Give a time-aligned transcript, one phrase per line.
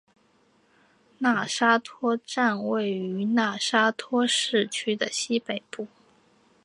[1.19, 5.87] 讷沙托站位于讷沙托市区的西北部。